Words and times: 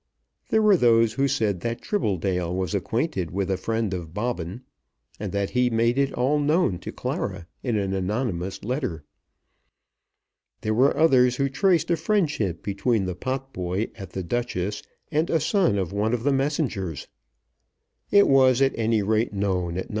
There 0.49 0.63
were 0.63 0.77
those 0.77 1.13
who 1.13 1.27
said 1.27 1.59
that 1.59 1.79
Tribbledale 1.79 2.55
was 2.55 2.73
acquainted 2.73 3.29
with 3.29 3.51
a 3.51 3.55
friend 3.57 3.93
of 3.93 4.15
Bobbin, 4.15 4.61
and 5.19 5.31
that 5.31 5.51
he 5.51 5.69
made 5.69 5.99
it 5.99 6.11
all 6.13 6.39
known 6.39 6.79
to 6.79 6.91
Clara 6.91 7.45
in 7.61 7.77
an 7.77 7.93
anonymous 7.93 8.63
letter. 8.63 9.03
There 10.61 10.73
were 10.73 10.97
others 10.97 11.35
who 11.35 11.49
traced 11.49 11.91
a 11.91 11.97
friendship 11.97 12.63
between 12.63 13.05
the 13.05 13.13
potboy 13.13 13.91
at 13.93 14.13
The 14.13 14.23
Duchess 14.23 14.81
and 15.11 15.29
a 15.29 15.39
son 15.39 15.77
of 15.77 15.93
one 15.93 16.15
of 16.15 16.23
the 16.23 16.33
messengers. 16.33 17.07
It 18.09 18.27
was 18.27 18.59
at 18.59 18.73
any 18.75 19.03
rate 19.03 19.33
known 19.33 19.77
at 19.77 19.87
No. 19.87 19.89